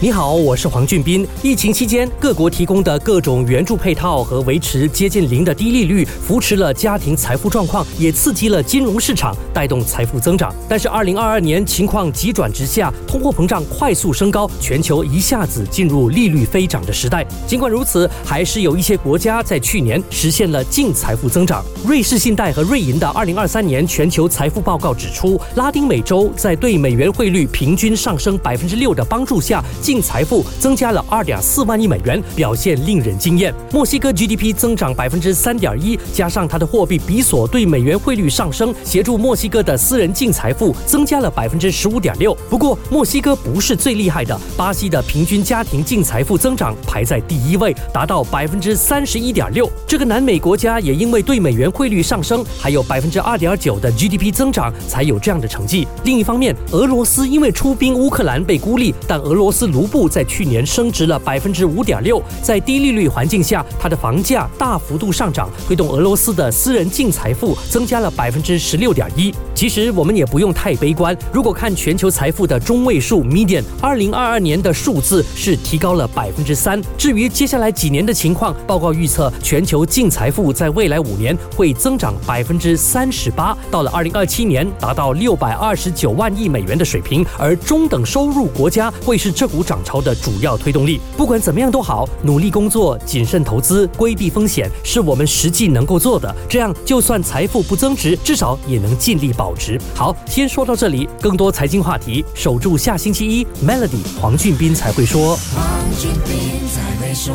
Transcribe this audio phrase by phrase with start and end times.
[0.00, 1.26] 你好，我是黄俊斌。
[1.42, 10.54] 疫情期间，各国提供的各种援助配套和维持接近零的低利率，扶持了家庭财富状况，也刺激了金融市场，带动财富增长。
[10.68, 17.26] 但是，二零二二年情况急转直下，通货膨胀快速升高，全球一下子进入利率飞涨的时代。
[17.44, 21.64] 尽管如此，还是有一些国家在去年实现了净财富增长。
[21.84, 29.60] 瑞士信贷和瑞银的二零二三年全球财富报告指出，拉丁美洲在对美元汇率平均上升百分之六的帮助下。
[29.88, 33.54] 净财富增加了二点四万亿美元，表现令人惊艳。
[33.72, 42.36] 墨西哥 GDP 增长百分之三点一，加上它的货币比索对美元汇率上升，协助墨西哥的私人净财富增加了百分之十五点六。
[42.50, 49.72] 不过，墨西哥不是最厉害的，巴西的平均家庭净财富增长排在第一位，达到百分之三十一点六。
[49.86, 55.88] 这个南美国家也因为对美元汇率上升，还有百分之二点九的 GDP 增长，才有这样的成绩。
[56.04, 69.32] 另一方面，俄罗斯因为出兵乌克兰被孤立，但俄罗斯卢布在去年升值了百分之五点六，在低利率环境下，它的房价大幅度上涨，推动俄罗斯的私人净财富增加了百分之十六点一。
[69.58, 76.80] 其实我们也不用太悲观，如果看全球财富的中位数 （median），二零二二年的数字是提高了百分之三。
[76.96, 90.14] 至于接下来几年的情况，报告预测全球净财富在未来五年会增长百分之三十八，到了二零二七年达到六百二十九万亿美元的水平，而中等收入国家会是这股涨潮的。
[90.14, 96.32] 主要推动力，不管怎么样都好，努力工作、谨慎投资、规避风险，是我们实际能够做的。
[96.48, 99.80] 这样，就算财富不增值，至少也能尽力保保值。
[99.94, 105.38] 好，先说到这里，更多财经话题，守住下星期一，Melody 黄俊斌才会说。
[105.54, 105.64] 黄
[105.98, 107.34] 俊斌才会说。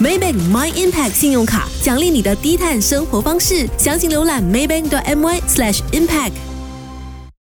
[0.00, 6.30] Maybank My Impact 信用卡奖励你的低碳生活方式，详情浏览 maybank.my/impact。